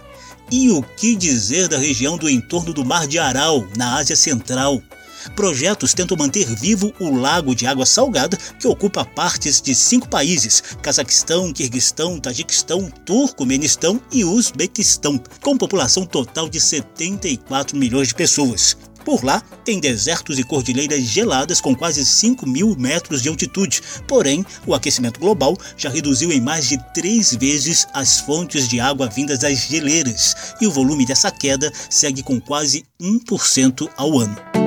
E 0.50 0.68
o 0.70 0.82
que 0.82 1.14
dizer 1.14 1.68
da 1.68 1.78
região 1.78 2.16
do 2.18 2.28
entorno 2.28 2.72
do 2.72 2.84
Mar 2.84 3.06
de 3.06 3.18
Aral, 3.20 3.64
na 3.76 3.96
Ásia 3.96 4.16
Central? 4.16 4.82
Projetos 5.34 5.94
tentam 5.94 6.16
manter 6.16 6.46
vivo 6.54 6.92
o 6.98 7.14
lago 7.14 7.54
de 7.54 7.66
água 7.66 7.86
salgada 7.86 8.36
que 8.58 8.66
ocupa 8.66 9.04
partes 9.04 9.60
de 9.60 9.74
cinco 9.74 10.08
países: 10.08 10.62
Cazaquistão, 10.82 11.52
Quirguistão, 11.52 12.18
Tajiquistão, 12.18 12.90
Turcomenistão 13.04 14.00
e 14.12 14.24
Uzbequistão, 14.24 15.20
com 15.40 15.56
população 15.56 16.04
total 16.04 16.48
de 16.48 16.60
74 16.60 17.76
milhões 17.76 18.08
de 18.08 18.14
pessoas. 18.14 18.76
Por 19.04 19.24
lá, 19.24 19.40
tem 19.64 19.80
desertos 19.80 20.38
e 20.38 20.44
cordilheiras 20.44 21.02
geladas 21.02 21.60
com 21.60 21.74
quase 21.74 22.04
5 22.04 22.46
mil 22.46 22.76
metros 22.76 23.22
de 23.22 23.28
altitude. 23.28 23.80
Porém, 24.06 24.44
o 24.66 24.74
aquecimento 24.74 25.18
global 25.18 25.56
já 25.76 25.88
reduziu 25.88 26.30
em 26.30 26.40
mais 26.40 26.68
de 26.68 26.78
três 26.92 27.34
vezes 27.34 27.86
as 27.94 28.20
fontes 28.20 28.68
de 28.68 28.78
água 28.78 29.08
vindas 29.08 29.38
das 29.38 29.66
geleiras, 29.66 30.36
e 30.60 30.66
o 30.66 30.70
volume 30.70 31.06
dessa 31.06 31.30
queda 31.30 31.72
segue 31.88 32.22
com 32.22 32.40
quase 32.40 32.84
1% 33.00 33.88
ao 33.96 34.18
ano. 34.18 34.59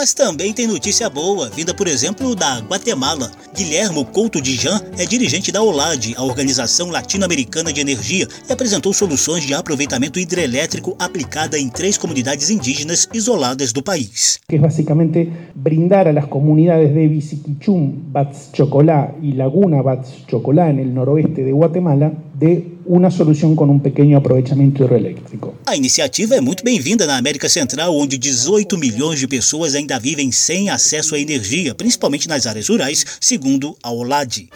Mas 0.00 0.14
também 0.14 0.50
tem 0.50 0.66
notícia 0.66 1.10
boa, 1.10 1.50
vinda, 1.50 1.74
por 1.74 1.86
exemplo, 1.86 2.34
da 2.34 2.60
Guatemala. 2.60 3.30
Guilhermo 3.54 4.02
Couto 4.02 4.40
de 4.40 4.54
Jan 4.54 4.80
é 4.96 5.04
dirigente 5.04 5.52
da 5.52 5.62
OLAD, 5.62 6.14
a 6.16 6.24
Organização 6.24 6.88
Latino-Americana 6.88 7.70
de 7.70 7.82
Energia, 7.82 8.26
e 8.48 8.50
apresentou 8.50 8.94
soluções 8.94 9.44
de 9.44 9.52
aproveitamento 9.52 10.18
hidrelétrico 10.18 10.96
aplicada 10.98 11.58
em 11.58 11.68
três 11.68 11.98
comunidades 11.98 12.48
indígenas 12.48 13.06
isoladas 13.12 13.74
do 13.74 13.82
país. 13.82 14.38
Que 14.48 14.56
é 14.56 14.58
basicamente 14.58 15.30
brindar 15.54 16.08
a 16.08 16.12
las 16.12 16.24
comunidades 16.24 16.94
de 16.94 17.06
Bisiquichum, 17.06 17.92
Bats 18.06 18.48
Chocolá 18.54 19.10
e 19.20 19.32
Laguna 19.32 19.82
Bats 19.82 20.12
Chocolá, 20.26 20.72
no 20.72 20.82
noroeste 20.82 21.44
de 21.44 21.52
Guatemala, 21.52 22.10
de 22.40 22.62
uma 22.86 23.10
solução 23.10 23.54
com 23.54 23.66
um 23.66 23.78
pequeno 23.78 24.16
aproveitamento 24.16 24.82
hidroelétrico. 24.82 25.54
A 25.66 25.76
iniciativa 25.76 26.34
é 26.34 26.40
muito 26.40 26.64
bem-vinda 26.64 27.06
na 27.06 27.18
América 27.18 27.50
Central, 27.50 27.94
onde 27.94 28.16
18 28.16 28.78
milhões 28.78 29.20
de 29.20 29.28
pessoas 29.28 29.74
ainda 29.74 29.98
vivem 29.98 30.32
sem 30.32 30.70
acesso 30.70 31.14
à 31.14 31.18
energia, 31.18 31.74
principalmente 31.74 32.26
nas 32.26 32.46
áreas 32.46 32.70
rurais, 32.70 33.04
segundo 33.20 33.76
a 33.82 33.92
OLAD. 33.92 34.48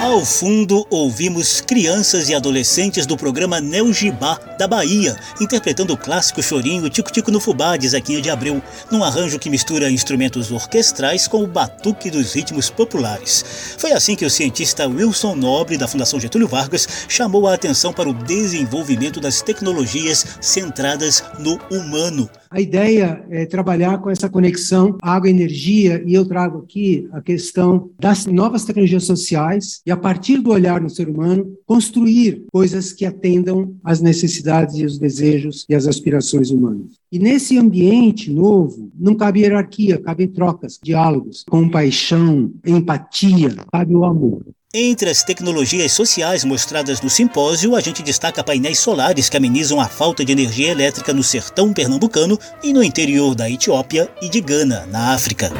Ao 0.00 0.24
fundo, 0.24 0.86
ouvimos 0.90 1.60
crianças 1.60 2.28
e 2.28 2.34
adolescentes 2.34 3.04
do 3.04 3.16
programa 3.16 3.60
Neo 3.60 3.92
Gibá, 3.92 4.36
da 4.58 4.68
Bahia, 4.68 5.16
interpretando 5.40 5.92
o 5.92 5.96
clássico 5.96 6.42
chorinho 6.42 6.88
Tico 6.88 7.12
Tico 7.12 7.30
no 7.30 7.40
Fubá, 7.40 7.76
de 7.76 7.88
Zequinha 7.88 8.20
de 8.20 8.30
Abreu, 8.30 8.62
num 8.90 9.02
arranjo 9.02 9.38
que 9.38 9.50
mistura 9.50 9.90
instrumentos 9.90 10.50
orquestrais 10.50 11.26
com 11.26 11.42
o 11.42 11.46
batuque 11.46 12.10
dos 12.10 12.32
ritmos 12.32 12.70
populares. 12.70 13.44
Foi 13.78 13.92
assim 13.92 14.14
que 14.14 14.24
o 14.24 14.30
cientista 14.30 14.86
Wilson 14.86 15.34
Nobre, 15.34 15.76
da 15.76 15.88
Fundação 15.88 16.20
Getúlio 16.20 16.48
Vargas, 16.48 16.86
chamou 17.08 17.46
a 17.46 17.54
atenção 17.54 17.92
para 17.92 18.08
o 18.08 18.14
desenvolvimento 18.14 19.20
das 19.20 19.42
tecnologias 19.42 20.24
centradas 20.40 21.22
no 21.38 21.58
humano. 21.70 22.28
A 22.50 22.60
ideia 22.60 23.24
é 23.30 23.46
trabalhar 23.46 23.98
com 23.98 24.10
essa 24.10 24.28
conexão 24.28 24.96
água-energia, 25.02 26.04
e 26.06 26.14
eu 26.14 26.24
trago 26.24 26.58
aqui 26.58 27.08
a 27.12 27.20
questão 27.20 27.90
das 27.98 28.26
novas 28.26 28.64
tecnologias 28.64 29.04
sociais 29.04 29.80
e, 29.84 29.90
a 29.90 29.96
partir 29.96 30.38
do 30.38 30.50
olhar 30.50 30.80
no 30.80 30.88
ser 30.88 31.08
humano, 31.08 31.56
construir 31.66 32.44
coisas 32.52 32.92
que 32.92 33.04
atendam 33.04 33.74
às 33.82 34.00
necessidades 34.00 34.43
e 34.74 34.84
os 34.84 34.98
desejos 34.98 35.64
e 35.68 35.74
as 35.74 35.86
aspirações 35.86 36.50
humanas. 36.50 36.92
E 37.10 37.18
nesse 37.18 37.58
ambiente 37.58 38.30
novo, 38.30 38.90
não 38.98 39.14
cabe 39.14 39.40
hierarquia, 39.40 39.98
cabem 39.98 40.28
trocas, 40.28 40.78
diálogos, 40.82 41.44
compaixão, 41.48 42.52
empatia, 42.66 43.54
cabe 43.72 43.94
o 43.94 44.04
amor. 44.04 44.42
Entre 44.76 45.08
as 45.08 45.22
tecnologias 45.22 45.92
sociais 45.92 46.42
mostradas 46.42 47.00
no 47.00 47.08
simpósio, 47.08 47.76
a 47.76 47.80
gente 47.80 48.02
destaca 48.02 48.42
painéis 48.42 48.80
solares 48.80 49.28
que 49.28 49.36
amenizam 49.36 49.80
a 49.80 49.86
falta 49.86 50.24
de 50.24 50.32
energia 50.32 50.72
elétrica 50.72 51.12
no 51.12 51.22
sertão 51.22 51.72
pernambucano 51.72 52.36
e 52.60 52.72
no 52.72 52.82
interior 52.82 53.36
da 53.36 53.48
Etiópia 53.48 54.10
e 54.20 54.28
de 54.28 54.40
Gana, 54.40 54.84
na 54.86 55.14
África. 55.14 55.52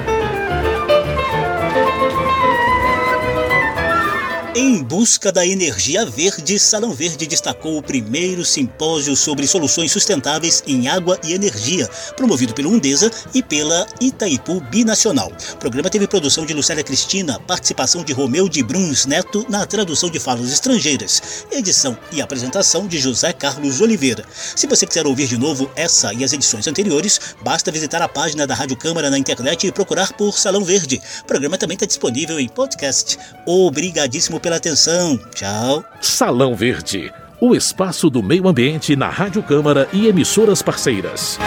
Em 4.57 4.85
busca 4.85 5.33
da 5.33 5.45
energia 5.45 6.07
verde, 6.07 6.61
Salão 6.61 6.95
Verde 6.95 7.27
destacou 7.27 7.77
o 7.77 7.83
primeiro 7.83 8.45
simpósio 8.45 9.17
sobre 9.17 9.49
soluções 9.49 9.91
sustentáveis 9.91 10.63
em 10.65 10.87
água 10.87 11.19
e 11.25 11.33
energia, 11.33 11.91
promovido 12.17 12.55
pelo 12.55 12.71
Undesa 12.71 13.11
e 13.35 13.43
pela 13.43 13.85
Itaipu 14.01 14.61
Binacional. 14.61 15.33
O 15.55 15.57
programa 15.57 15.91
teve 15.91 16.07
produção 16.07 16.47
de 16.47 16.55
Lucélia 16.55 16.85
Cristina, 16.85 17.41
participação 17.41 18.05
de 18.05 18.13
Romeu 18.13 18.49
de 18.49 18.63
Bruns 18.63 19.07
Neto 19.07 19.45
na 19.49 19.67
tradução 19.67 20.09
de 20.09 20.21
falas 20.21 20.53
estrangeiras, 20.53 21.45
edição 21.51 21.99
e 22.13 22.23
apresentação 22.23 22.87
de 22.87 23.01
José 23.01 23.33
Carlos 23.33 23.81
Oliveira. 23.81 24.25
Se 24.55 24.69
você 24.69 24.87
quiser 24.87 25.05
ouvir 25.05 25.27
de 25.27 25.37
novo 25.37 25.69
essa 25.75 26.15
e 26.15 26.23
as 26.23 26.33
edições 26.33 26.69
anteriores, 26.69 27.19
basta 27.43 27.73
visitar 27.73 28.01
a 28.01 28.09
página 28.09 28.47
da 28.47 28.55
Rádio 28.55 28.77
Câmara 28.77 29.11
na 29.11 29.19
internet 29.19 29.67
e 29.67 29.73
procurar 29.73 30.13
por 30.13 30.39
Salão 30.39 30.65
Verde. 30.65 31.03
O 31.23 31.25
programa 31.25 31.59
também 31.59 31.75
está 31.75 31.87
disponível 31.87 32.39
em 32.39 32.49
podcast. 32.49 33.19
Obrigadíssimo 33.45 34.44
pela 34.45 34.57
atenção. 34.57 35.19
Tchau. 35.35 35.83
Salão 36.03 36.55
Verde, 36.55 37.11
o 37.41 37.55
espaço 37.57 38.11
do 38.11 38.23
meio 38.23 38.47
ambiente 38.47 38.95
na 38.95 39.09
Rádio 39.09 39.43
Câmara 39.43 39.89
e 39.91 40.07
emissoras 40.07 40.61
parceiras. 40.61 41.39